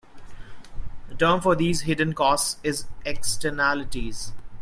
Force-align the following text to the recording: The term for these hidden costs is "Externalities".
The 1.09 1.13
term 1.15 1.41
for 1.41 1.55
these 1.55 1.81
hidden 1.81 2.13
costs 2.15 2.57
is 2.63 2.85
"Externalities". 3.05 4.31